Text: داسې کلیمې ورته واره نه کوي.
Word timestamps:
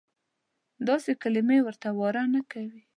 داسې 0.87 1.11
کلیمې 1.21 1.57
ورته 1.63 1.89
واره 1.99 2.23
نه 2.33 2.41
کوي. 2.51 2.81